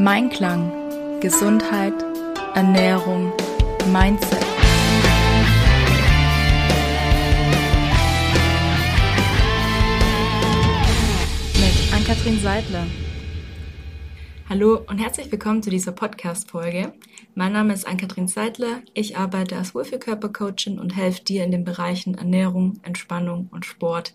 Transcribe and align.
Mein 0.00 0.30
Klang, 0.30 0.70
Gesundheit, 1.18 1.92
Ernährung, 2.54 3.32
Mindset. 3.90 4.38
Mit 11.54 11.92
Ann-Kathrin 11.92 12.38
Seidler. 12.38 12.86
Hallo 14.48 14.84
und 14.86 14.98
herzlich 14.98 15.32
willkommen 15.32 15.64
zu 15.64 15.70
dieser 15.70 15.90
Podcast-Folge. 15.90 16.92
Mein 17.34 17.52
Name 17.52 17.74
ist 17.74 17.84
Ann-Kathrin 17.84 18.28
Seidler. 18.28 18.82
Ich 18.94 19.16
arbeite 19.16 19.56
als 19.56 19.74
Wohlfühlkörper-Coachin 19.74 20.78
und 20.78 20.94
helfe 20.94 21.24
dir 21.24 21.42
in 21.42 21.50
den 21.50 21.64
Bereichen 21.64 22.14
Ernährung, 22.14 22.78
Entspannung 22.84 23.48
und 23.50 23.66
Sport, 23.66 24.14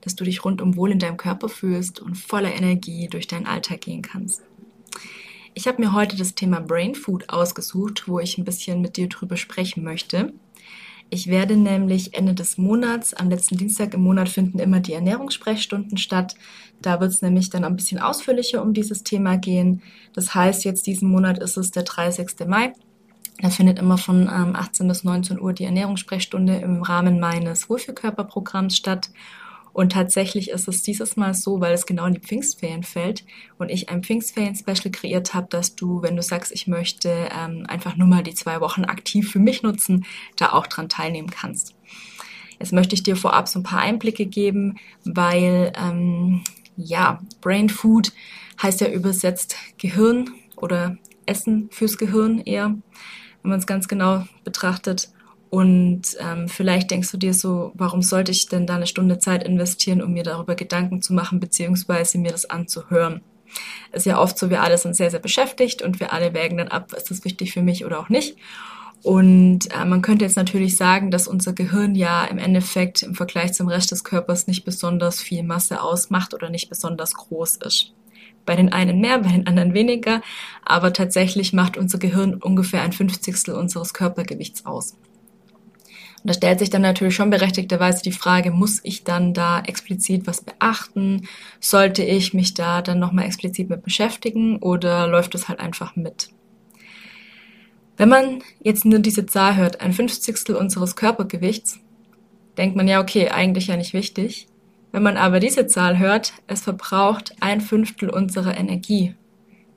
dass 0.00 0.16
du 0.16 0.24
dich 0.24 0.44
rundum 0.44 0.74
wohl 0.74 0.90
in 0.90 0.98
deinem 0.98 1.16
Körper 1.16 1.48
fühlst 1.48 2.00
und 2.00 2.16
voller 2.16 2.52
Energie 2.52 3.06
durch 3.06 3.28
deinen 3.28 3.46
Alltag 3.46 3.82
gehen 3.82 4.02
kannst. 4.02 4.42
Ich 5.54 5.66
habe 5.66 5.82
mir 5.82 5.92
heute 5.92 6.16
das 6.16 6.34
Thema 6.34 6.60
Brain 6.60 6.94
Food 6.94 7.28
ausgesucht, 7.28 8.08
wo 8.08 8.18
ich 8.18 8.38
ein 8.38 8.44
bisschen 8.44 8.80
mit 8.80 8.96
dir 8.96 9.08
drüber 9.08 9.36
sprechen 9.36 9.84
möchte. 9.84 10.32
Ich 11.10 11.26
werde 11.26 11.56
nämlich 11.58 12.14
Ende 12.14 12.32
des 12.32 12.56
Monats, 12.56 13.12
am 13.12 13.28
letzten 13.28 13.58
Dienstag 13.58 13.92
im 13.92 14.00
Monat 14.00 14.30
finden 14.30 14.58
immer 14.58 14.80
die 14.80 14.94
Ernährungssprechstunden 14.94 15.98
statt. 15.98 16.36
Da 16.80 17.00
wird 17.00 17.10
es 17.10 17.20
nämlich 17.20 17.50
dann 17.50 17.64
ein 17.64 17.76
bisschen 17.76 17.98
ausführlicher 17.98 18.62
um 18.62 18.72
dieses 18.72 19.04
Thema 19.04 19.36
gehen. 19.36 19.82
Das 20.14 20.34
heißt, 20.34 20.64
jetzt 20.64 20.86
diesen 20.86 21.10
Monat 21.10 21.38
ist 21.38 21.58
es 21.58 21.70
der 21.70 21.82
30. 21.82 22.46
Mai. 22.46 22.72
Da 23.42 23.50
findet 23.50 23.78
immer 23.78 23.98
von 23.98 24.22
ähm, 24.22 24.56
18 24.56 24.88
bis 24.88 25.04
19 25.04 25.38
Uhr 25.38 25.52
die 25.52 25.64
Ernährungssprechstunde 25.64 26.56
im 26.56 26.82
Rahmen 26.82 27.20
meines 27.20 27.68
Wohlfühlkörperprogramms 27.68 28.74
statt. 28.74 29.10
Und 29.72 29.92
tatsächlich 29.92 30.50
ist 30.50 30.68
es 30.68 30.82
dieses 30.82 31.16
Mal 31.16 31.34
so, 31.34 31.60
weil 31.60 31.72
es 31.72 31.86
genau 31.86 32.04
in 32.06 32.14
die 32.14 32.20
Pfingstferien 32.20 32.82
fällt 32.82 33.24
und 33.58 33.70
ich 33.70 33.88
ein 33.88 34.02
Pfingstferien-Special 34.02 34.90
kreiert 34.92 35.32
habe, 35.34 35.46
dass 35.48 35.74
du, 35.76 36.02
wenn 36.02 36.16
du 36.16 36.22
sagst, 36.22 36.52
ich 36.52 36.66
möchte 36.66 37.28
ähm, 37.34 37.64
einfach 37.66 37.96
nur 37.96 38.06
mal 38.06 38.22
die 38.22 38.34
zwei 38.34 38.60
Wochen 38.60 38.84
aktiv 38.84 39.30
für 39.30 39.38
mich 39.38 39.62
nutzen, 39.62 40.04
da 40.36 40.52
auch 40.52 40.66
dran 40.66 40.88
teilnehmen 40.88 41.30
kannst. 41.30 41.74
Jetzt 42.58 42.72
möchte 42.72 42.94
ich 42.94 43.02
dir 43.02 43.16
vorab 43.16 43.48
so 43.48 43.58
ein 43.58 43.64
paar 43.64 43.80
Einblicke 43.80 44.26
geben, 44.26 44.76
weil 45.04 45.72
ähm, 45.76 46.42
ja, 46.76 47.20
Brain 47.40 47.68
Food 47.68 48.12
heißt 48.62 48.80
ja 48.80 48.88
übersetzt 48.88 49.56
Gehirn 49.78 50.30
oder 50.56 50.96
Essen 51.26 51.68
fürs 51.72 51.98
Gehirn 51.98 52.38
eher, 52.38 52.68
wenn 53.42 53.50
man 53.50 53.58
es 53.58 53.66
ganz 53.66 53.88
genau 53.88 54.26
betrachtet. 54.44 55.10
Und 55.52 56.16
ähm, 56.18 56.48
vielleicht 56.48 56.90
denkst 56.90 57.12
du 57.12 57.18
dir 57.18 57.34
so, 57.34 57.72
warum 57.74 58.00
sollte 58.00 58.32
ich 58.32 58.46
denn 58.46 58.66
da 58.66 58.76
eine 58.76 58.86
Stunde 58.86 59.18
Zeit 59.18 59.44
investieren, 59.44 60.00
um 60.00 60.14
mir 60.14 60.22
darüber 60.22 60.54
Gedanken 60.54 61.02
zu 61.02 61.12
machen, 61.12 61.40
beziehungsweise 61.40 62.16
mir 62.16 62.30
das 62.30 62.48
anzuhören? 62.48 63.20
Es 63.90 63.98
ist 63.98 64.06
ja 64.06 64.18
oft 64.18 64.38
so, 64.38 64.48
wir 64.48 64.62
alle 64.62 64.78
sind 64.78 64.96
sehr, 64.96 65.10
sehr 65.10 65.20
beschäftigt 65.20 65.82
und 65.82 66.00
wir 66.00 66.14
alle 66.14 66.32
wägen 66.32 66.56
dann 66.56 66.68
ab, 66.68 66.94
ist 66.94 67.10
das 67.10 67.26
wichtig 67.26 67.52
für 67.52 67.60
mich 67.60 67.84
oder 67.84 68.00
auch 68.00 68.08
nicht. 68.08 68.38
Und 69.02 69.70
äh, 69.74 69.84
man 69.84 70.00
könnte 70.00 70.24
jetzt 70.24 70.38
natürlich 70.38 70.78
sagen, 70.78 71.10
dass 71.10 71.28
unser 71.28 71.52
Gehirn 71.52 71.94
ja 71.94 72.24
im 72.24 72.38
Endeffekt 72.38 73.02
im 73.02 73.14
Vergleich 73.14 73.52
zum 73.52 73.68
Rest 73.68 73.90
des 73.90 74.04
Körpers 74.04 74.46
nicht 74.46 74.64
besonders 74.64 75.20
viel 75.20 75.42
Masse 75.42 75.82
ausmacht 75.82 76.32
oder 76.32 76.48
nicht 76.48 76.70
besonders 76.70 77.12
groß 77.12 77.56
ist. 77.56 77.92
Bei 78.46 78.56
den 78.56 78.72
einen 78.72 79.02
mehr, 79.02 79.18
bei 79.18 79.32
den 79.32 79.46
anderen 79.46 79.74
weniger, 79.74 80.22
aber 80.64 80.94
tatsächlich 80.94 81.52
macht 81.52 81.76
unser 81.76 81.98
Gehirn 81.98 82.36
ungefähr 82.36 82.80
ein 82.80 82.92
Fünfzigstel 82.92 83.54
unseres 83.54 83.92
Körpergewichts 83.92 84.64
aus. 84.64 84.96
Und 86.22 86.28
da 86.28 86.34
stellt 86.34 86.60
sich 86.60 86.70
dann 86.70 86.82
natürlich 86.82 87.16
schon 87.16 87.30
berechtigterweise 87.30 88.02
die 88.02 88.12
Frage, 88.12 88.52
muss 88.52 88.80
ich 88.84 89.02
dann 89.02 89.34
da 89.34 89.60
explizit 89.60 90.26
was 90.26 90.40
beachten? 90.40 91.26
Sollte 91.58 92.04
ich 92.04 92.32
mich 92.32 92.54
da 92.54 92.80
dann 92.80 93.00
nochmal 93.00 93.26
explizit 93.26 93.68
mit 93.68 93.82
beschäftigen 93.82 94.58
oder 94.58 95.08
läuft 95.08 95.34
das 95.34 95.48
halt 95.48 95.58
einfach 95.58 95.96
mit? 95.96 96.28
Wenn 97.96 98.08
man 98.08 98.42
jetzt 98.62 98.84
nur 98.84 99.00
diese 99.00 99.26
Zahl 99.26 99.56
hört, 99.56 99.80
ein 99.80 99.92
Fünfzigstel 99.92 100.54
unseres 100.54 100.94
Körpergewichts, 100.94 101.80
denkt 102.56 102.76
man 102.76 102.86
ja, 102.86 103.00
okay, 103.00 103.30
eigentlich 103.30 103.66
ja 103.66 103.76
nicht 103.76 103.92
wichtig. 103.92 104.46
Wenn 104.92 105.02
man 105.02 105.16
aber 105.16 105.40
diese 105.40 105.66
Zahl 105.66 105.98
hört, 105.98 106.34
es 106.46 106.60
verbraucht 106.60 107.34
ein 107.40 107.60
Fünftel 107.60 108.10
unserer 108.10 108.56
Energie. 108.56 109.14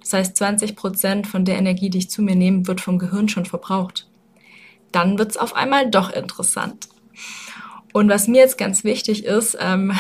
Das 0.01 0.13
heißt, 0.13 0.37
20 0.37 0.75
Prozent 0.75 1.25
von 1.25 1.43
der 1.43 1.57
Energie, 1.57 1.89
die 1.89 1.97
ich 1.99 2.09
zu 2.11 2.21
mir 2.21 2.35
nehme, 2.35 2.67
wird 2.67 2.81
vom 2.81 2.99
Gehirn 2.99 3.29
schon 3.29 3.45
verbraucht 3.45 4.07
dann 4.95 5.19
wird 5.19 5.31
es 5.31 5.37
auf 5.37 5.55
einmal 5.55 5.89
doch 5.89 6.09
interessant. 6.11 6.87
Und 7.93 8.09
was 8.09 8.27
mir 8.27 8.41
jetzt 8.41 8.57
ganz 8.57 8.83
wichtig 8.83 9.25
ist, 9.25 9.57
ähm, 9.59 9.93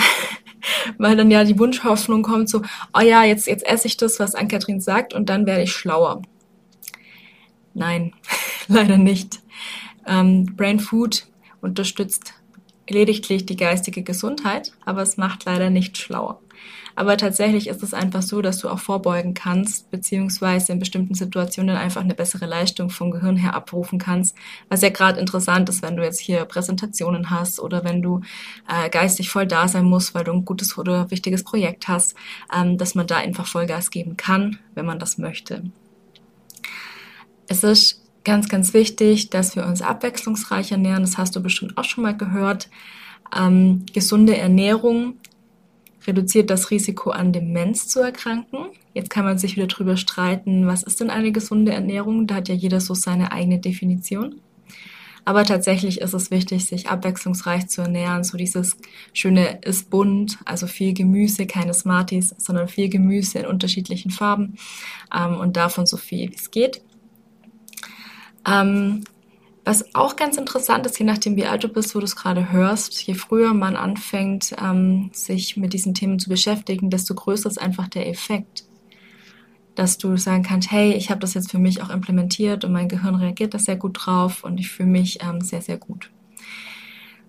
weil 0.97 1.15
dann 1.15 1.31
ja 1.31 1.43
die 1.43 1.59
Wunschhoffnung 1.59 2.23
kommt, 2.23 2.49
so, 2.49 2.61
oh 2.93 3.01
ja, 3.01 3.23
jetzt, 3.23 3.47
jetzt 3.47 3.65
esse 3.65 3.87
ich 3.87 3.97
das, 3.97 4.19
was 4.19 4.35
Ann-Kathrin 4.35 4.79
sagt 4.79 5.13
und 5.13 5.29
dann 5.29 5.45
werde 5.45 5.63
ich 5.63 5.73
schlauer. 5.73 6.21
Nein, 7.73 8.13
leider 8.67 8.97
nicht. 8.97 9.41
Ähm, 10.07 10.55
Brain 10.55 10.79
Food 10.79 11.27
unterstützt 11.61 12.33
lediglich 12.89 13.45
die 13.45 13.57
geistige 13.57 14.03
Gesundheit, 14.03 14.71
aber 14.85 15.01
es 15.01 15.17
macht 15.17 15.45
leider 15.45 15.69
nicht 15.69 15.97
schlauer. 15.97 16.39
Aber 16.95 17.17
tatsächlich 17.17 17.67
ist 17.67 17.83
es 17.83 17.93
einfach 17.93 18.21
so, 18.21 18.41
dass 18.41 18.59
du 18.59 18.69
auch 18.69 18.79
vorbeugen 18.79 19.33
kannst, 19.33 19.91
beziehungsweise 19.91 20.71
in 20.71 20.79
bestimmten 20.79 21.13
Situationen 21.13 21.75
einfach 21.75 22.01
eine 22.01 22.15
bessere 22.15 22.45
Leistung 22.45 22.89
vom 22.89 23.11
Gehirn 23.11 23.35
her 23.35 23.53
abrufen 23.53 23.99
kannst. 23.99 24.35
Was 24.69 24.81
ja 24.81 24.89
gerade 24.89 25.19
interessant 25.19 25.67
ist, 25.67 25.81
wenn 25.81 25.97
du 25.97 26.03
jetzt 26.03 26.19
hier 26.19 26.45
Präsentationen 26.45 27.29
hast 27.29 27.59
oder 27.59 27.83
wenn 27.83 28.01
du 28.01 28.21
äh, 28.67 28.89
geistig 28.89 29.29
voll 29.29 29.45
da 29.45 29.67
sein 29.67 29.85
musst, 29.85 30.15
weil 30.15 30.23
du 30.23 30.31
ein 30.31 30.45
gutes 30.45 30.77
oder 30.77 31.11
wichtiges 31.11 31.43
Projekt 31.43 31.87
hast, 31.87 32.15
ähm, 32.55 32.77
dass 32.77 32.95
man 32.95 33.07
da 33.07 33.17
einfach 33.17 33.45
Vollgas 33.45 33.91
geben 33.91 34.15
kann, 34.15 34.59
wenn 34.73 34.85
man 34.85 34.99
das 34.99 35.17
möchte. 35.17 35.63
Es 37.47 37.63
ist 37.63 38.01
ganz, 38.23 38.49
ganz 38.49 38.73
wichtig, 38.73 39.29
dass 39.29 39.55
wir 39.55 39.65
uns 39.65 39.81
abwechslungsreich 39.81 40.71
ernähren. 40.71 41.03
Das 41.03 41.17
hast 41.17 41.35
du 41.35 41.41
bestimmt 41.41 41.77
auch 41.77 41.83
schon 41.83 42.03
mal 42.03 42.17
gehört. 42.17 42.69
Ähm, 43.35 43.85
gesunde 43.93 44.37
Ernährung 44.37 45.15
reduziert 46.07 46.49
das 46.49 46.71
Risiko 46.71 47.11
an 47.11 47.33
Demenz 47.33 47.87
zu 47.87 47.99
erkranken. 47.99 48.67
Jetzt 48.93 49.09
kann 49.09 49.25
man 49.25 49.37
sich 49.37 49.55
wieder 49.55 49.67
drüber 49.67 49.97
streiten, 49.97 50.67
was 50.67 50.83
ist 50.83 50.99
denn 50.99 51.09
eine 51.09 51.31
gesunde 51.31 51.73
Ernährung? 51.73 52.27
Da 52.27 52.35
hat 52.35 52.49
ja 52.49 52.55
jeder 52.55 52.79
so 52.79 52.93
seine 52.93 53.31
eigene 53.31 53.59
Definition. 53.59 54.41
Aber 55.27 55.43
tatsächlich 55.43 56.01
ist 56.01 56.13
es 56.13 56.29
wichtig, 56.29 56.65
sich 56.65 56.87
abwechslungsreich 56.87 57.67
zu 57.67 57.81
ernähren. 57.81 58.23
So 58.23 58.37
dieses 58.37 58.77
schöne 59.11 59.59
ist 59.63 59.89
bunt, 59.89 60.37
also 60.45 60.67
viel 60.67 60.93
Gemüse, 60.93 61.47
keine 61.47 61.73
Smarties, 61.73 62.35
sondern 62.37 62.67
viel 62.67 62.89
Gemüse 62.89 63.39
in 63.39 63.47
unterschiedlichen 63.47 64.11
Farben 64.11 64.57
ähm, 65.13 65.37
und 65.37 65.57
davon 65.57 65.87
so 65.87 65.97
viel 65.97 66.29
wie 66.29 66.35
es 66.35 66.51
geht. 66.51 66.81
Ähm, 68.47 69.03
was 69.65 69.95
auch 69.95 70.15
ganz 70.15 70.37
interessant 70.37 70.85
ist, 70.85 70.99
je 70.99 71.05
nachdem 71.05 71.35
wie 71.35 71.47
alt 71.47 71.63
du 71.63 71.67
bist, 71.67 71.95
wo 71.95 71.99
du 71.99 72.05
es 72.05 72.15
gerade 72.15 72.51
hörst, 72.51 73.01
je 73.01 73.15
früher 73.15 73.53
man 73.55 73.75
anfängt, 73.75 74.55
ähm, 74.63 75.09
sich 75.11 75.57
mit 75.57 75.73
diesen 75.73 75.95
Themen 75.95 76.19
zu 76.19 76.29
beschäftigen, 76.29 76.91
desto 76.91 77.15
größer 77.15 77.49
ist 77.49 77.59
einfach 77.59 77.87
der 77.87 78.07
Effekt. 78.07 78.65
Dass 79.73 79.97
du 79.97 80.15
sagen 80.17 80.43
kannst, 80.43 80.71
hey, 80.71 80.93
ich 80.93 81.09
habe 81.09 81.19
das 81.19 81.33
jetzt 81.33 81.49
für 81.49 81.57
mich 81.57 81.81
auch 81.81 81.89
implementiert 81.89 82.63
und 82.63 82.71
mein 82.71 82.87
Gehirn 82.87 83.15
reagiert 83.15 83.55
da 83.55 83.59
sehr 83.59 83.75
gut 83.75 83.97
drauf 84.05 84.43
und 84.43 84.59
ich 84.59 84.69
fühle 84.69 84.89
mich 84.89 85.23
ähm, 85.23 85.41
sehr, 85.41 85.61
sehr 85.61 85.77
gut. 85.77 86.11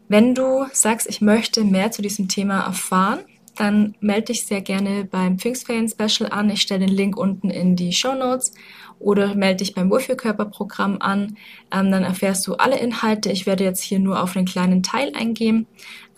Wenn 0.09 0.35
du 0.35 0.67
sagst, 0.73 1.09
ich 1.09 1.23
möchte 1.23 1.65
mehr 1.65 1.91
zu 1.91 2.03
diesem 2.03 2.29
Thema 2.29 2.61
erfahren, 2.61 3.21
dann 3.57 3.95
melde 4.01 4.27
dich 4.27 4.47
sehr 4.47 4.61
gerne 4.61 5.05
beim 5.05 5.39
Pfingstferien 5.39 5.89
Special 5.89 6.31
an. 6.31 6.51
Ich 6.51 6.63
stelle 6.63 6.87
den 6.87 6.95
Link 6.95 7.17
unten 7.17 7.51
in 7.51 7.77
die 7.77 7.93
Show 7.93 8.15
Notes 8.15 8.53
oder 8.99 9.35
melde 9.35 9.59
dich 9.59 9.75
beim 9.75 9.91
Wohlfühlkörperprogramm 9.91 10.99
an. 11.01 11.37
Ähm, 11.73 11.91
dann 11.91 12.05
erfährst 12.05 12.47
du 12.47 12.55
alle 12.55 12.79
Inhalte. 12.79 13.31
Ich 13.31 13.47
werde 13.47 13.65
jetzt 13.65 13.83
hier 13.83 13.99
nur 13.99 14.23
auf 14.23 14.37
einen 14.37 14.47
kleinen 14.47 14.83
Teil 14.83 15.13
eingehen. 15.15 15.67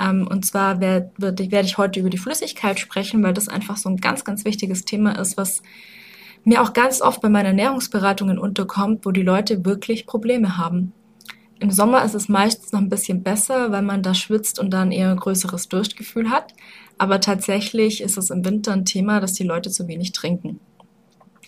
Ähm, 0.00 0.26
und 0.28 0.44
zwar 0.44 0.80
werd, 0.80 1.12
werd, 1.18 1.38
werde 1.50 1.66
ich 1.66 1.78
heute 1.78 2.00
über 2.00 2.10
die 2.10 2.18
Flüssigkeit 2.18 2.78
sprechen, 2.78 3.22
weil 3.22 3.34
das 3.34 3.48
einfach 3.48 3.76
so 3.76 3.88
ein 3.88 3.96
ganz, 3.96 4.24
ganz 4.24 4.44
wichtiges 4.44 4.84
Thema 4.84 5.18
ist, 5.18 5.36
was 5.36 5.62
mir 6.44 6.62
auch 6.62 6.72
ganz 6.72 7.00
oft 7.00 7.20
bei 7.20 7.28
meinen 7.28 7.46
Ernährungsberatungen 7.46 8.38
unterkommt, 8.38 9.04
wo 9.04 9.10
die 9.10 9.22
Leute 9.22 9.64
wirklich 9.64 10.06
Probleme 10.06 10.56
haben. 10.56 10.92
Im 11.60 11.72
Sommer 11.72 12.04
ist 12.04 12.14
es 12.14 12.28
meistens 12.28 12.70
noch 12.70 12.80
ein 12.80 12.88
bisschen 12.88 13.24
besser, 13.24 13.72
weil 13.72 13.82
man 13.82 14.02
da 14.02 14.14
schwitzt 14.14 14.60
und 14.60 14.70
dann 14.70 14.92
eher 14.92 15.10
ein 15.10 15.16
größeres 15.16 15.68
Durstgefühl 15.68 16.30
hat. 16.30 16.54
Aber 16.98 17.20
tatsächlich 17.20 18.02
ist 18.02 18.18
es 18.18 18.30
im 18.30 18.44
Winter 18.44 18.72
ein 18.72 18.84
Thema, 18.84 19.20
dass 19.20 19.32
die 19.32 19.44
Leute 19.44 19.70
zu 19.70 19.86
wenig 19.86 20.12
trinken. 20.12 20.60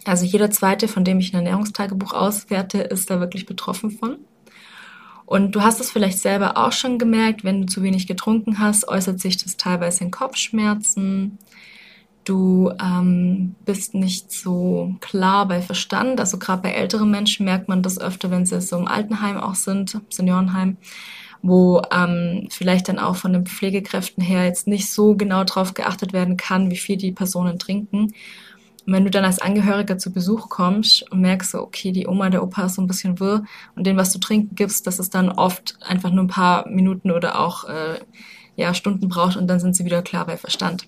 Also 0.04 0.24
jeder 0.24 0.50
zweite, 0.50 0.88
von 0.88 1.04
dem 1.04 1.18
ich 1.18 1.34
ein 1.34 1.44
Ernährungstagebuch 1.44 2.12
auswerte, 2.12 2.78
ist 2.78 3.10
da 3.10 3.20
wirklich 3.20 3.46
betroffen 3.46 3.90
von. 3.90 4.18
Und 5.26 5.54
du 5.54 5.62
hast 5.62 5.80
es 5.80 5.90
vielleicht 5.90 6.18
selber 6.18 6.56
auch 6.56 6.72
schon 6.72 6.98
gemerkt, 6.98 7.44
wenn 7.44 7.62
du 7.62 7.66
zu 7.66 7.82
wenig 7.82 8.06
getrunken 8.06 8.58
hast, 8.58 8.88
äußert 8.88 9.20
sich 9.20 9.36
das 9.36 9.56
teilweise 9.56 10.04
in 10.04 10.10
Kopfschmerzen. 10.10 11.38
Du 12.24 12.72
ähm, 12.82 13.54
bist 13.64 13.94
nicht 13.94 14.32
so 14.32 14.96
klar 15.00 15.46
bei 15.46 15.62
Verstand. 15.62 16.18
Also 16.18 16.38
gerade 16.38 16.62
bei 16.62 16.72
älteren 16.72 17.10
Menschen 17.10 17.44
merkt 17.44 17.68
man 17.68 17.82
das 17.82 18.00
öfter, 18.00 18.30
wenn 18.30 18.44
sie 18.44 18.60
so 18.60 18.76
im 18.76 18.88
Altenheim 18.88 19.36
auch 19.36 19.54
sind, 19.54 20.00
Seniorenheim, 20.10 20.76
wo 21.42 21.82
ähm, 21.90 22.48
vielleicht 22.50 22.88
dann 22.88 22.98
auch 22.98 23.16
von 23.16 23.32
den 23.32 23.46
Pflegekräften 23.46 24.22
her 24.22 24.44
jetzt 24.44 24.66
nicht 24.66 24.90
so 24.90 25.16
genau 25.16 25.44
drauf 25.44 25.74
geachtet 25.74 26.12
werden 26.12 26.36
kann, 26.36 26.70
wie 26.70 26.76
viel 26.76 26.96
die 26.96 27.12
Personen 27.12 27.58
trinken. 27.58 28.12
Und 28.86 28.92
wenn 28.94 29.04
du 29.04 29.10
dann 29.10 29.24
als 29.24 29.40
Angehöriger 29.40 29.98
zu 29.98 30.12
Besuch 30.12 30.48
kommst 30.48 31.10
und 31.10 31.20
merkst, 31.20 31.52
so, 31.52 31.60
okay, 31.60 31.92
die 31.92 32.06
Oma, 32.06 32.30
der 32.30 32.42
Opa 32.42 32.66
ist 32.66 32.74
so 32.74 32.82
ein 32.82 32.86
bisschen 32.86 33.20
wirr 33.20 33.44
und 33.76 33.86
denen, 33.86 33.98
was 33.98 34.12
du 34.12 34.18
trinken 34.18 34.54
gibst, 34.54 34.86
dass 34.86 34.98
es 34.98 35.10
dann 35.10 35.30
oft 35.30 35.76
einfach 35.82 36.10
nur 36.10 36.24
ein 36.24 36.28
paar 36.28 36.68
Minuten 36.68 37.10
oder 37.10 37.38
auch 37.40 37.64
äh, 37.64 37.98
ja, 38.56 38.74
Stunden 38.74 39.08
braucht 39.08 39.36
und 39.36 39.46
dann 39.46 39.60
sind 39.60 39.76
sie 39.76 39.84
wieder 39.84 40.02
klar 40.02 40.26
bei 40.26 40.36
Verstand. 40.36 40.86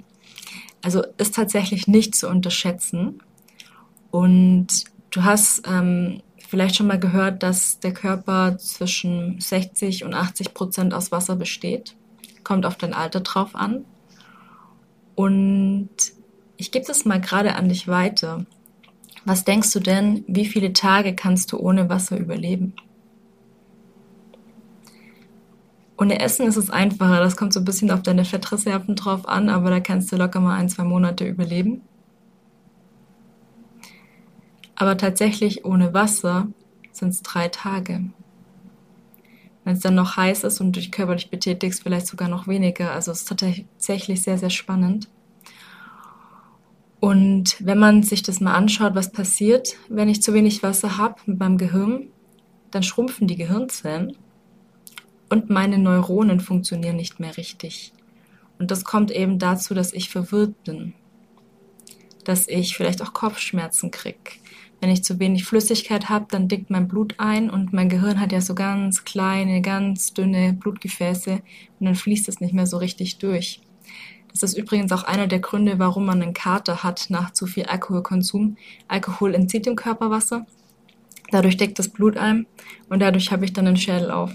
Also 0.83 1.03
ist 1.17 1.35
tatsächlich 1.35 1.87
nicht 1.87 2.15
zu 2.15 2.29
unterschätzen. 2.29 3.23
Und 4.11 4.85
du 5.11 5.23
hast 5.23 5.63
ähm, 5.67 6.21
vielleicht 6.53 6.77
schon 6.77 6.87
mal 6.87 7.01
gehört, 7.01 7.43
dass 7.43 7.81
der 7.81 7.95
Körper 7.95 8.59
zwischen 8.59 9.41
60 9.41 10.05
und 10.05 10.13
80 10.13 10.53
Prozent 10.53 10.93
aus 10.93 11.11
Wasser 11.11 11.35
besteht. 11.35 11.97
Kommt 12.45 12.67
auf 12.67 12.77
dein 12.77 12.93
Alter 12.93 13.21
drauf 13.21 13.55
an. 13.55 13.87
Und 15.15 15.89
ich 16.59 16.71
gebe 16.71 16.85
das 16.87 17.07
mal 17.07 17.23
gerade 17.23 17.55
an 17.55 17.71
dich 17.71 17.89
weiter. 17.89 18.45
Was 19.25 19.45
denkst 19.45 19.73
du 19.73 19.81
denn, 19.81 20.27
wie 20.29 20.45
viele 20.45 20.75
Tage 20.75 21.15
kannst 21.15 21.53
du 21.53 21.59
ohne 21.59 21.89
Wasser 21.89 22.19
überleben? 22.19 22.75
Ohne 25.97 26.21
Essen 26.21 26.47
ist 26.47 26.57
es 26.57 26.69
einfacher. 26.69 27.21
Das 27.21 27.39
kommt 27.39 27.55
so 27.55 27.61
ein 27.61 27.65
bisschen 27.65 27.91
auf 27.91 28.03
deine 28.03 28.27
Fettreserven 28.27 28.95
drauf 28.95 29.27
an, 29.27 29.49
aber 29.49 29.71
da 29.71 29.81
kannst 29.81 30.13
du 30.13 30.17
locker 30.17 30.41
mal 30.41 30.59
ein, 30.59 30.69
zwei 30.69 30.85
Monate 30.85 31.27
überleben. 31.27 31.81
Aber 34.83 34.97
tatsächlich 34.97 35.65
ohne 35.65 35.95
Wasser 35.95 36.49
sind 36.91 37.11
es 37.11 37.23
drei 37.23 37.47
Tage. 37.47 38.07
Wenn 39.63 39.75
es 39.75 39.79
dann 39.79 39.95
noch 39.95 40.17
heiß 40.17 40.43
ist 40.43 40.61
und 40.61 40.75
du 40.75 40.81
dich 40.81 40.91
körperlich 40.91 41.31
betätigst, 41.31 41.85
vielleicht 41.85 42.09
sogar 42.09 42.27
noch 42.27 42.49
weniger. 42.49 42.91
Also 42.91 43.13
es 43.13 43.21
ist 43.21 43.29
tatsächlich 43.29 44.23
sehr, 44.23 44.39
sehr 44.39 44.51
spannend. 44.51 45.09
Und 46.99 47.65
wenn 47.65 47.79
man 47.79 48.03
sich 48.03 48.25
das 48.25 48.41
mal 48.41 48.55
anschaut, 48.55 48.97
was 48.97 49.13
passiert, 49.13 49.77
wenn 49.89 50.09
ich 50.09 50.21
zu 50.21 50.35
wenig 50.35 50.65
Wasser 50.65 50.99
habe 50.99 51.15
mit 51.27 51.39
meinem 51.39 51.59
Gehirn, 51.59 52.09
dann 52.73 52.83
schrumpfen 52.83 53.29
die 53.29 53.37
Gehirnzellen 53.37 54.17
und 55.29 55.49
meine 55.49 55.79
Neuronen 55.79 56.41
funktionieren 56.41 56.97
nicht 56.97 57.21
mehr 57.21 57.37
richtig. 57.37 57.93
Und 58.59 58.73
das 58.73 58.85
kommt 58.85 59.13
eben 59.13 59.39
dazu, 59.39 59.75
dass 59.75 59.93
ich 59.93 60.09
verwirrt 60.09 60.65
bin, 60.65 60.95
dass 62.25 62.49
ich 62.49 62.77
vielleicht 62.77 63.01
auch 63.01 63.13
Kopfschmerzen 63.13 63.93
kriege. 63.93 64.42
Wenn 64.83 64.91
ich 64.91 65.05
zu 65.05 65.21
wenig 65.21 65.45
Flüssigkeit 65.45 66.09
habe, 66.09 66.27
dann 66.29 66.49
dickt 66.49 66.69
mein 66.69 66.89
Blut 66.89 67.15
ein 67.19 67.51
und 67.51 67.73
mein 67.73 67.89
Gehirn 67.89 68.19
hat 68.19 68.33
ja 68.33 68.41
so 68.41 68.57
ganz 68.57 69.05
kleine, 69.05 69.63
ganz 69.63 70.13
dünne 70.13 70.55
Blutgefäße 70.55 71.35
und 71.79 71.87
dann 71.87 71.95
fließt 71.95 72.29
es 72.29 72.41
nicht 72.41 72.53
mehr 72.53 72.67
so 72.67 72.79
richtig 72.79 73.19
durch. 73.19 73.61
Das 74.33 74.43
ist 74.43 74.59
übrigens 74.59 74.91
auch 74.91 75.05
einer 75.05 75.29
der 75.29 75.39
Gründe, 75.39 75.79
warum 75.79 76.05
man 76.05 76.21
einen 76.21 76.35
Kater 76.35 76.83
hat 76.83 77.07
nach 77.11 77.33
zu 77.33 77.47
viel 77.47 77.67
Alkoholkonsum. 77.67 78.57
Alkohol 78.89 79.37
entzieht 79.37 79.67
dem 79.67 79.77
Körper 79.77 80.11
Wasser, 80.11 80.47
dadurch 81.31 81.57
deckt 81.57 81.79
das 81.79 81.89
Blut 81.89 82.17
ein 82.17 82.47
und 82.89 82.99
dadurch 82.99 83.31
habe 83.31 83.45
ich 83.45 83.53
dann 83.53 83.67
den 83.67 83.77
Schädel 83.77 84.11
auf. 84.11 84.35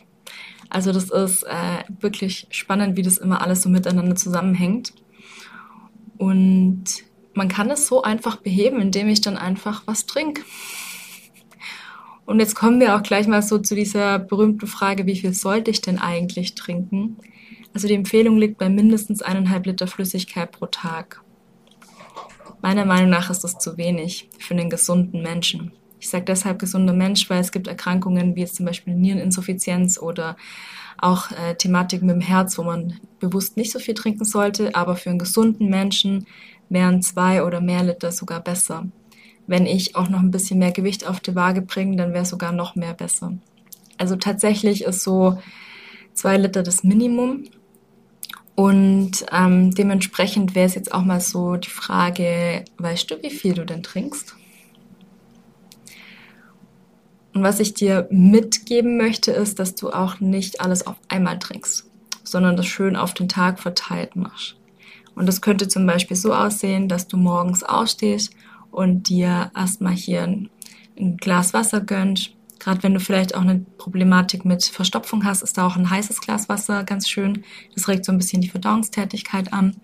Also 0.70 0.94
das 0.94 1.10
ist 1.10 1.44
äh, 1.44 1.84
wirklich 2.00 2.48
spannend, 2.52 2.96
wie 2.96 3.02
das 3.02 3.18
immer 3.18 3.42
alles 3.42 3.64
so 3.64 3.68
miteinander 3.68 4.16
zusammenhängt. 4.16 4.94
Und 6.18 6.86
man 7.38 7.48
kann 7.48 7.70
es 7.70 7.88
so 7.88 8.02
einfach 8.02 8.38
beheben, 8.38 8.82
indem 8.82 9.08
ich 9.08 9.22
dann 9.22 9.38
einfach 9.38 9.84
was 9.86 10.08
trinke. 10.08 10.44
Und 12.26 12.40
jetzt 12.40 12.56
kommen 12.56 12.80
wir 12.82 12.96
auch 12.96 13.04
gleich 13.04 13.28
mal 13.28 13.42
so 13.42 13.60
zu 13.60 13.76
dieser 13.76 14.20
berühmten 14.20 14.68
Frage, 14.68 15.06
wie 15.06 15.16
viel 15.16 15.34
sollte 15.34 15.72
ich 15.72 15.80
denn 15.80 16.00
eigentlich 16.00 16.56
trinken? 16.56 17.18
Also 17.74 17.88
die 17.88 17.94
Empfehlung 17.94 18.38
liegt 18.38 18.58
bei 18.58 18.70
mindestens 18.70 19.22
eineinhalb 19.22 19.66
Liter 19.66 19.88
Flüssigkeit 19.88 20.52
pro 20.52 20.66
Tag. 20.66 21.22
Meiner 22.62 22.86
Meinung 22.86 23.12
nach 23.12 23.30
ist 23.30 23.44
das 23.44 23.60
zu 23.60 23.78
wenig 23.78 24.30
für 24.40 24.56
einen 24.56 24.70
gesunden 24.70 25.22
Menschen. 25.22 25.72
Ich 26.00 26.10
sage 26.10 26.26
deshalb 26.26 26.60
gesunder 26.60 26.94
Mensch, 26.94 27.30
weil 27.30 27.40
es 27.40 27.52
gibt 27.52 27.68
Erkrankungen 27.68 28.36
wie 28.36 28.42
jetzt 28.42 28.56
zum 28.56 28.66
Beispiel 28.66 28.96
Niereninsuffizienz 28.96 30.00
oder 30.00 30.38
auch 30.98 31.32
äh, 31.32 31.56
Thematiken 31.56 32.08
mit 32.08 32.16
dem 32.16 32.22
Herz, 32.22 32.58
wo 32.58 32.64
man 32.64 33.00
bewusst 33.20 33.58
nicht 33.58 33.72
so 33.72 33.80
viel 33.80 33.94
trinken 33.94 34.26
sollte, 34.26 34.76
aber 34.76 34.96
für 34.96 35.12
einen 35.12 35.20
gesunden 35.20 35.70
Menschen 35.70 36.26
wären 36.70 37.02
zwei 37.02 37.44
oder 37.44 37.62
mehr 37.62 37.84
Liter 37.84 38.12
sogar 38.12 38.42
besser. 38.42 38.88
Wenn 39.48 39.66
ich 39.66 39.96
auch 39.96 40.10
noch 40.10 40.20
ein 40.20 40.32
bisschen 40.32 40.60
mehr 40.60 40.72
Gewicht 40.72 41.08
auf 41.08 41.20
die 41.20 41.36
Waage 41.36 41.62
bringe, 41.62 41.96
dann 41.96 42.14
wäre 42.14 42.26
sogar 42.26 42.52
noch 42.52 42.76
mehr 42.76 42.94
besser. 42.94 43.34
Also 43.98 44.16
tatsächlich 44.16 44.84
ist 44.84 45.04
so 45.04 45.40
zwei 46.14 46.38
Liter 46.38 46.64
das 46.64 46.84
Minimum. 46.84 47.46
Und 48.56 49.26
ähm, 49.32 49.72
dementsprechend 49.72 50.56
wäre 50.56 50.66
es 50.66 50.76
jetzt 50.76 50.92
auch 50.92 51.04
mal 51.04 51.22
so 51.22 51.58
die 51.58 51.70
Frage, 51.70 52.66
weißt 52.78 53.12
du, 53.12 53.22
wie 53.22 53.30
viel 53.30 53.54
du 53.54 53.66
denn 53.66 53.84
trinkst? 53.84 54.36
Und 57.34 57.44
was 57.44 57.60
ich 57.60 57.76
dir 57.76 58.08
mitgeben 58.10 58.98
möchte, 58.98 59.32
ist, 59.32 59.60
dass 59.60 59.76
du 59.76 59.92
auch 59.92 60.20
nicht 60.20 60.60
alles 60.60 60.88
auf 60.88 60.96
einmal 61.08 61.38
trinkst, 61.38 61.86
sondern 62.24 62.58
das 62.58 62.66
schön 62.66 62.96
auf 62.96 63.14
den 63.14 63.30
Tag 63.30 63.60
verteilt 63.60 64.16
machst. 64.16 64.58
Und 65.18 65.26
das 65.26 65.42
könnte 65.42 65.68
zum 65.68 65.86
Beispiel 65.86 66.16
so 66.16 66.34
aussehen, 66.34 66.88
dass 66.88 67.08
du 67.08 67.18
morgens 67.18 67.64
aufstehst 67.64 68.34
und 68.72 69.10
dir 69.10 69.52
erstmal 69.56 69.94
hier 69.94 70.24
ein, 70.24 70.50
ein 70.98 71.18
Glas 71.18 71.54
Wasser 71.54 71.82
gönnst, 71.82 72.38
Gerade 72.60 72.84
wenn 72.84 72.94
du 72.94 73.00
vielleicht 73.00 73.36
auch 73.36 73.42
eine 73.42 73.60
Problematik 73.78 74.46
mit 74.46 74.66
Verstopfung 74.66 75.26
hast, 75.26 75.42
ist 75.42 75.58
da 75.58 75.68
auch 75.68 75.76
ein 75.76 75.90
heißes 75.90 76.22
Glas 76.22 76.50
Wasser 76.50 76.84
ganz 76.84 77.08
schön. 77.08 77.44
Das 77.76 77.88
regt 77.88 78.06
so 78.06 78.12
ein 78.12 78.18
bisschen 78.18 78.42
die 78.42 78.50
Verdauungstätigkeit 78.50 79.54
an. 79.54 79.76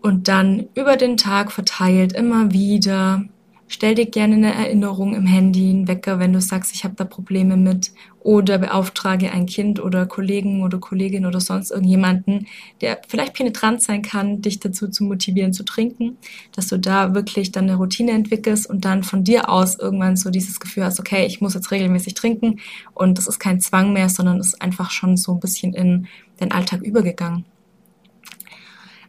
Und 0.00 0.28
dann 0.28 0.68
über 0.74 0.96
den 0.96 1.16
Tag 1.16 1.52
verteilt 1.52 2.12
immer 2.12 2.52
wieder 2.52 3.24
Stell 3.68 3.96
dir 3.96 4.06
gerne 4.06 4.36
eine 4.36 4.54
Erinnerung 4.54 5.14
im 5.16 5.26
Handy, 5.26 5.70
einen 5.70 5.88
Wecker, 5.88 6.20
wenn 6.20 6.32
du 6.32 6.40
sagst, 6.40 6.72
ich 6.72 6.84
habe 6.84 6.94
da 6.94 7.04
Probleme 7.04 7.56
mit. 7.56 7.92
Oder 8.20 8.58
beauftrage 8.58 9.32
ein 9.32 9.46
Kind 9.46 9.80
oder 9.80 10.06
Kollegen 10.06 10.62
oder 10.62 10.78
Kollegin 10.78 11.26
oder 11.26 11.40
sonst 11.40 11.70
irgendjemanden, 11.70 12.46
der 12.80 13.00
vielleicht 13.08 13.34
penetrant 13.34 13.82
sein 13.82 14.02
kann, 14.02 14.40
dich 14.40 14.60
dazu 14.60 14.88
zu 14.88 15.04
motivieren 15.04 15.52
zu 15.52 15.64
trinken, 15.64 16.16
dass 16.52 16.68
du 16.68 16.78
da 16.78 17.14
wirklich 17.14 17.52
dann 17.52 17.64
eine 17.64 17.76
Routine 17.76 18.12
entwickelst 18.12 18.68
und 18.68 18.84
dann 18.84 19.02
von 19.02 19.24
dir 19.24 19.48
aus 19.48 19.78
irgendwann 19.78 20.16
so 20.16 20.30
dieses 20.30 20.60
Gefühl 20.60 20.84
hast, 20.84 20.98
okay, 20.98 21.26
ich 21.26 21.40
muss 21.40 21.54
jetzt 21.54 21.70
regelmäßig 21.70 22.14
trinken 22.14 22.60
und 22.94 23.18
das 23.18 23.26
ist 23.26 23.38
kein 23.38 23.60
Zwang 23.60 23.92
mehr, 23.92 24.08
sondern 24.08 24.40
ist 24.40 24.60
einfach 24.60 24.90
schon 24.90 25.16
so 25.16 25.32
ein 25.32 25.40
bisschen 25.40 25.74
in 25.74 26.06
den 26.40 26.52
Alltag 26.52 26.82
übergegangen. 26.82 27.44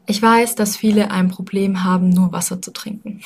Ich 0.05 0.21
weiß, 0.21 0.55
dass 0.55 0.77
viele 0.77 1.11
ein 1.11 1.27
Problem 1.27 1.83
haben, 1.83 2.09
nur 2.09 2.31
Wasser 2.31 2.61
zu 2.61 2.71
trinken. 2.71 3.21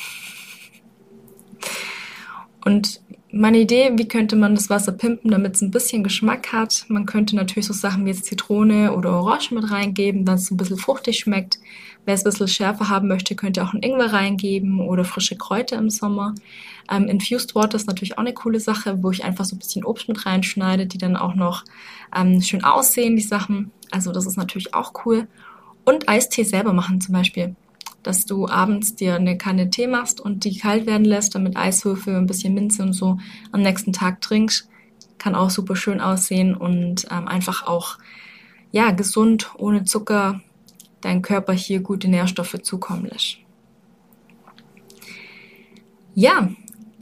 Und 2.64 3.00
meine 3.34 3.58
Idee, 3.58 3.92
wie 3.94 4.06
könnte 4.06 4.36
man 4.36 4.54
das 4.54 4.68
Wasser 4.68 4.92
pimpen, 4.92 5.30
damit 5.30 5.56
es 5.56 5.62
ein 5.62 5.70
bisschen 5.70 6.04
Geschmack 6.04 6.52
hat. 6.52 6.84
Man 6.88 7.06
könnte 7.06 7.34
natürlich 7.34 7.66
so 7.66 7.72
Sachen 7.72 8.04
wie 8.04 8.10
jetzt 8.10 8.26
Zitrone 8.26 8.94
oder 8.94 9.12
Orange 9.12 9.54
mit 9.54 9.70
reingeben, 9.70 10.26
dass 10.26 10.42
es 10.42 10.50
ein 10.50 10.58
bisschen 10.58 10.76
fruchtig 10.76 11.18
schmeckt. 11.18 11.58
Wer 12.04 12.14
es 12.14 12.20
ein 12.20 12.30
bisschen 12.30 12.48
schärfer 12.48 12.90
haben 12.90 13.08
möchte, 13.08 13.34
könnte 13.34 13.62
auch 13.64 13.72
ein 13.72 13.82
Ingwer 13.82 14.12
reingeben 14.12 14.80
oder 14.80 15.04
frische 15.04 15.36
Kräuter 15.36 15.78
im 15.78 15.88
Sommer. 15.88 16.34
Ähm, 16.90 17.08
Infused 17.08 17.54
Water 17.54 17.76
ist 17.76 17.86
natürlich 17.86 18.18
auch 18.18 18.22
eine 18.22 18.34
coole 18.34 18.60
Sache, 18.60 19.02
wo 19.02 19.10
ich 19.10 19.24
einfach 19.24 19.46
so 19.46 19.56
ein 19.56 19.60
bisschen 19.60 19.84
Obst 19.84 20.08
mit 20.08 20.26
reinschneide, 20.26 20.86
die 20.86 20.98
dann 20.98 21.16
auch 21.16 21.34
noch 21.34 21.64
ähm, 22.14 22.42
schön 22.42 22.64
aussehen, 22.64 23.16
die 23.16 23.22
Sachen. 23.22 23.70
Also 23.90 24.12
das 24.12 24.26
ist 24.26 24.36
natürlich 24.36 24.74
auch 24.74 24.92
cool. 25.06 25.26
Und 25.84 26.08
Eistee 26.08 26.42
selber 26.42 26.74
machen 26.74 27.00
zum 27.00 27.14
Beispiel 27.14 27.56
dass 28.02 28.26
du 28.26 28.48
abends 28.48 28.94
dir 28.94 29.14
eine 29.14 29.38
Kanne 29.38 29.70
Tee 29.70 29.86
machst 29.86 30.20
und 30.20 30.44
die 30.44 30.58
kalt 30.58 30.86
werden 30.86 31.04
lässt, 31.04 31.34
dann 31.34 31.42
mit 31.42 31.56
Eiswürfel, 31.56 32.16
ein 32.16 32.26
bisschen 32.26 32.54
Minze 32.54 32.82
und 32.82 32.92
so 32.92 33.18
am 33.52 33.62
nächsten 33.62 33.92
Tag 33.92 34.20
trinkst. 34.20 34.68
Kann 35.18 35.34
auch 35.34 35.50
super 35.50 35.76
schön 35.76 36.00
aussehen 36.00 36.56
und 36.56 37.06
ähm, 37.10 37.28
einfach 37.28 37.66
auch 37.66 37.98
ja 38.72 38.90
gesund, 38.90 39.50
ohne 39.56 39.84
Zucker, 39.84 40.40
dein 41.00 41.22
Körper 41.22 41.52
hier 41.52 41.80
gute 41.80 42.08
Nährstoffe 42.08 42.60
zukommen 42.62 43.06
lässt. 43.06 43.38
Ja, 46.14 46.50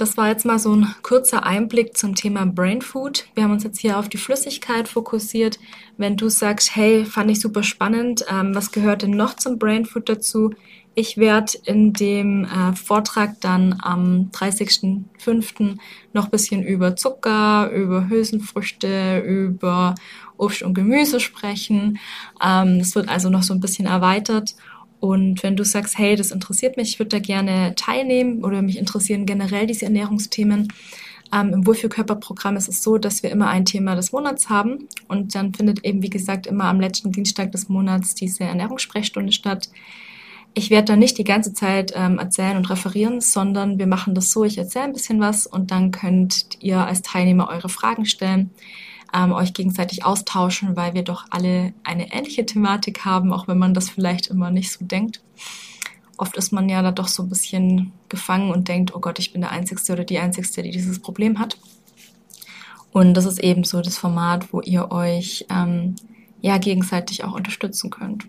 das 0.00 0.16
war 0.16 0.28
jetzt 0.28 0.46
mal 0.46 0.58
so 0.58 0.74
ein 0.74 0.94
kurzer 1.02 1.44
Einblick 1.44 1.96
zum 1.96 2.14
Thema 2.14 2.46
Brain 2.46 2.80
Food. 2.80 3.26
Wir 3.34 3.44
haben 3.44 3.50
uns 3.52 3.64
jetzt 3.64 3.80
hier 3.80 3.98
auf 3.98 4.08
die 4.08 4.16
Flüssigkeit 4.16 4.88
fokussiert. 4.88 5.58
Wenn 5.98 6.16
du 6.16 6.30
sagst, 6.30 6.74
hey, 6.74 7.04
fand 7.04 7.30
ich 7.30 7.40
super 7.40 7.62
spannend, 7.62 8.24
ähm, 8.30 8.54
was 8.54 8.72
gehört 8.72 9.02
denn 9.02 9.10
noch 9.10 9.34
zum 9.34 9.58
Brain 9.58 9.84
Food 9.84 10.08
dazu? 10.08 10.54
Ich 11.00 11.16
werde 11.16 11.54
in 11.64 11.94
dem 11.94 12.44
äh, 12.44 12.76
Vortrag 12.76 13.40
dann 13.40 13.80
am 13.80 14.28
30.05. 14.32 15.78
noch 16.12 16.26
ein 16.26 16.30
bisschen 16.30 16.62
über 16.62 16.94
Zucker, 16.94 17.70
über 17.70 18.10
Hülsenfrüchte, 18.10 19.20
über 19.20 19.94
Obst 20.36 20.62
und 20.62 20.74
Gemüse 20.74 21.18
sprechen. 21.18 21.98
Ähm, 22.44 22.80
das 22.80 22.94
wird 22.94 23.08
also 23.08 23.30
noch 23.30 23.44
so 23.44 23.54
ein 23.54 23.60
bisschen 23.60 23.86
erweitert. 23.86 24.54
Und 24.98 25.42
wenn 25.42 25.56
du 25.56 25.64
sagst, 25.64 25.96
hey, 25.96 26.16
das 26.16 26.32
interessiert 26.32 26.76
mich, 26.76 26.90
ich 26.90 26.98
würde 26.98 27.16
da 27.16 27.18
gerne 27.18 27.74
teilnehmen 27.76 28.44
oder 28.44 28.60
mich 28.60 28.76
interessieren 28.76 29.24
generell 29.24 29.66
diese 29.66 29.86
Ernährungsthemen, 29.86 30.68
ähm, 31.32 31.54
Im 31.54 31.66
Wohlfühlkörperprogramm 31.66 32.56
ist 32.56 32.68
es 32.68 32.82
so, 32.82 32.98
dass 32.98 33.22
wir 33.22 33.30
immer 33.30 33.46
ein 33.46 33.64
Thema 33.64 33.94
des 33.94 34.10
Monats 34.10 34.50
haben 34.50 34.88
und 35.06 35.36
dann 35.36 35.54
findet 35.54 35.84
eben, 35.84 36.02
wie 36.02 36.10
gesagt, 36.10 36.48
immer 36.48 36.64
am 36.64 36.80
letzten 36.80 37.12
Dienstag 37.12 37.52
des 37.52 37.68
Monats 37.68 38.16
diese 38.16 38.42
Ernährungssprechstunde 38.42 39.30
statt. 39.30 39.68
Ich 40.52 40.70
werde 40.70 40.86
da 40.86 40.96
nicht 40.96 41.16
die 41.16 41.24
ganze 41.24 41.52
Zeit 41.52 41.92
ähm, 41.94 42.18
erzählen 42.18 42.56
und 42.56 42.68
referieren, 42.70 43.20
sondern 43.20 43.78
wir 43.78 43.86
machen 43.86 44.14
das 44.14 44.32
so, 44.32 44.44
ich 44.44 44.58
erzähle 44.58 44.86
ein 44.86 44.92
bisschen 44.92 45.20
was 45.20 45.46
und 45.46 45.70
dann 45.70 45.92
könnt 45.92 46.56
ihr 46.58 46.84
als 46.84 47.02
Teilnehmer 47.02 47.48
eure 47.48 47.68
Fragen 47.68 48.04
stellen, 48.04 48.50
ähm, 49.14 49.32
euch 49.32 49.54
gegenseitig 49.54 50.04
austauschen, 50.04 50.74
weil 50.74 50.94
wir 50.94 51.02
doch 51.02 51.26
alle 51.30 51.72
eine 51.84 52.12
ähnliche 52.12 52.44
Thematik 52.46 53.04
haben, 53.04 53.32
auch 53.32 53.46
wenn 53.46 53.58
man 53.58 53.74
das 53.74 53.90
vielleicht 53.90 54.26
immer 54.26 54.50
nicht 54.50 54.72
so 54.72 54.84
denkt. 54.84 55.22
Oft 56.16 56.36
ist 56.36 56.52
man 56.52 56.68
ja 56.68 56.82
da 56.82 56.90
doch 56.90 57.08
so 57.08 57.22
ein 57.22 57.28
bisschen 57.28 57.92
gefangen 58.08 58.50
und 58.50 58.68
denkt, 58.68 58.94
oh 58.94 59.00
Gott, 59.00 59.18
ich 59.18 59.32
bin 59.32 59.40
der 59.40 59.52
Einzige 59.52 59.80
oder 59.92 60.04
die 60.04 60.18
Einzige, 60.18 60.62
die 60.62 60.70
dieses 60.70 61.00
Problem 61.00 61.38
hat. 61.38 61.56
Und 62.92 63.14
das 63.14 63.24
ist 63.24 63.38
eben 63.38 63.64
so 63.64 63.80
das 63.80 63.96
Format, 63.96 64.52
wo 64.52 64.60
ihr 64.60 64.90
euch 64.90 65.46
ähm, 65.48 65.94
ja 66.40 66.58
gegenseitig 66.58 67.24
auch 67.24 67.34
unterstützen 67.34 67.90
könnt. 67.90 68.26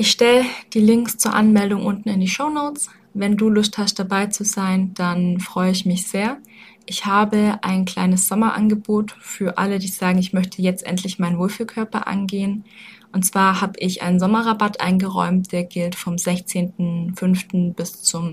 Ich 0.00 0.12
stelle 0.12 0.46
die 0.72 0.80
Links 0.80 1.18
zur 1.18 1.34
Anmeldung 1.34 1.84
unten 1.84 2.08
in 2.08 2.20
die 2.20 2.26
Show 2.26 2.48
Notes. 2.48 2.88
Wenn 3.12 3.36
du 3.36 3.50
Lust 3.50 3.76
hast, 3.76 3.98
dabei 3.98 4.28
zu 4.28 4.44
sein, 4.44 4.94
dann 4.94 5.40
freue 5.40 5.72
ich 5.72 5.84
mich 5.84 6.08
sehr. 6.08 6.38
Ich 6.86 7.04
habe 7.04 7.58
ein 7.60 7.84
kleines 7.84 8.26
Sommerangebot 8.26 9.14
für 9.20 9.58
alle, 9.58 9.78
die 9.78 9.88
sagen, 9.88 10.18
ich 10.18 10.32
möchte 10.32 10.62
jetzt 10.62 10.86
endlich 10.86 11.18
meinen 11.18 11.36
Wohlfühlkörper 11.36 12.06
angehen. 12.06 12.64
Und 13.12 13.26
zwar 13.26 13.60
habe 13.60 13.74
ich 13.76 14.00
einen 14.00 14.18
Sommerrabatt 14.18 14.80
eingeräumt, 14.80 15.52
der 15.52 15.64
gilt 15.64 15.96
vom 15.96 16.14
16.05. 16.14 17.74
bis 17.74 18.00
zum 18.00 18.32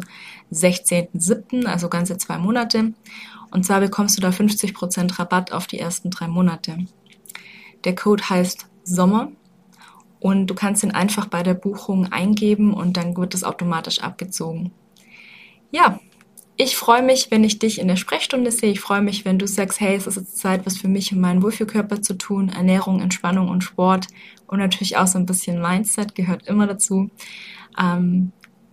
16.07., 0.54 1.66
also 1.66 1.90
ganze 1.90 2.18
zwei 2.18 2.38
Monate. 2.38 2.94
Und 3.52 3.66
zwar 3.66 3.82
bekommst 3.82 4.18
du 4.18 4.22
da 4.22 4.30
50% 4.30 5.20
Rabatt 5.20 5.52
auf 5.52 5.68
die 5.68 5.80
ersten 5.80 6.12
drei 6.12 6.30
Monate. 6.30 6.78
Der 7.84 7.94
Code 7.94 8.24
heißt 8.30 8.68
Sommer 8.86 9.34
und 10.20 10.48
du 10.48 10.56
kannst 10.56 10.84
ihn 10.84 10.92
einfach 10.92 11.28
bei 11.28 11.44
der 11.44 11.54
Buchung 11.54 12.12
eingeben 12.12 12.74
und 12.74 12.98
dann 12.98 13.16
wird 13.16 13.34
es 13.34 13.44
automatisch 13.44 14.00
abgezogen. 14.00 14.72
Ja, 15.72 16.00
ich 16.60 16.76
freue 16.76 17.04
mich, 17.04 17.30
wenn 17.30 17.44
ich 17.44 17.60
dich 17.60 17.80
in 17.80 17.88
der 17.88 17.98
Sprechstunde 17.98 18.52
sehe. 18.52 18.72
Ich 18.72 18.80
freue 18.80 19.02
mich, 19.02 19.26
wenn 19.26 19.38
du 19.38 19.48
sagst, 19.48 19.80
hey, 19.80 19.96
es 19.96 20.08
ist 20.08 20.16
jetzt 20.16 20.38
Zeit, 20.38 20.66
was 20.66 20.78
für 20.78 20.88
mich 20.88 21.12
und 21.12 21.20
meinen 21.20 21.44
Wohlfühlkörper 21.44 22.02
zu 22.02 22.16
tun. 22.18 22.50
Ernährung, 22.50 23.00
Entspannung 23.00 23.50
und 23.50 23.64
Sport 23.64 24.08
und 24.48 24.58
natürlich 24.58 24.98
auch 24.98 25.06
so 25.06 25.20
ein 25.20 25.28
bisschen 25.28 25.62
Mindset 25.62 26.16
gehört 26.16 26.48
immer 26.48 26.66
dazu. 26.66 27.12
Ähm, 27.80 28.32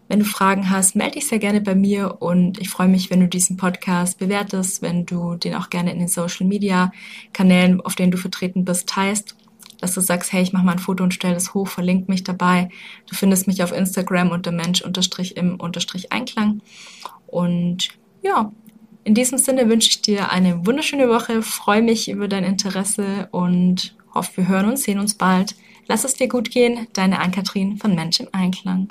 wenn 0.08 0.18
du 0.18 0.24
Fragen 0.24 0.70
hast, 0.70 0.96
melde 0.96 1.14
dich 1.14 1.28
sehr 1.28 1.38
gerne 1.38 1.60
bei 1.60 1.74
mir 1.74 2.22
und 2.22 2.58
ich 2.58 2.70
freue 2.70 2.88
mich, 2.88 3.10
wenn 3.10 3.20
du 3.20 3.28
diesen 3.28 3.56
Podcast 3.56 4.18
bewertest, 4.18 4.80
wenn 4.80 5.06
du 5.06 5.34
den 5.36 5.54
auch 5.54 5.70
gerne 5.70 5.92
in 5.92 5.98
den 5.98 6.08
Social 6.08 6.46
Media 6.46 6.92
Kanälen, 7.32 7.80
auf 7.80 7.94
denen 7.94 8.12
du 8.12 8.18
vertreten 8.18 8.64
bist, 8.64 8.88
teilst 8.88 9.36
dass 9.84 9.92
du 9.92 10.00
sagst, 10.00 10.32
hey, 10.32 10.42
ich 10.42 10.54
mache 10.54 10.64
mal 10.64 10.72
ein 10.72 10.78
Foto 10.78 11.04
und 11.04 11.12
stelle 11.12 11.34
das 11.34 11.52
hoch, 11.52 11.68
verlink 11.68 12.08
mich 12.08 12.24
dabei. 12.24 12.70
Du 13.06 13.14
findest 13.14 13.46
mich 13.46 13.62
auf 13.62 13.70
Instagram 13.70 14.30
unter 14.30 14.50
Mensch 14.50 14.80
unterstrich 14.80 15.36
im 15.36 15.60
unterstrich 15.60 16.10
Einklang. 16.10 16.62
Und 17.26 17.88
ja, 18.22 18.50
in 19.04 19.12
diesem 19.12 19.36
Sinne 19.36 19.68
wünsche 19.68 19.90
ich 19.90 20.00
dir 20.00 20.32
eine 20.32 20.66
wunderschöne 20.66 21.10
Woche, 21.10 21.42
freue 21.42 21.82
mich 21.82 22.10
über 22.10 22.28
dein 22.28 22.44
Interesse 22.44 23.28
und 23.30 23.94
hoffe, 24.14 24.38
wir 24.38 24.48
hören 24.48 24.70
uns, 24.70 24.84
sehen 24.84 24.98
uns 24.98 25.14
bald. 25.14 25.54
Lass 25.86 26.04
es 26.04 26.14
dir 26.14 26.28
gut 26.28 26.50
gehen, 26.50 26.86
deine 26.94 27.20
Ann-Kathrin 27.20 27.76
von 27.76 27.94
Mensch 27.94 28.20
im 28.20 28.28
Einklang. 28.32 28.88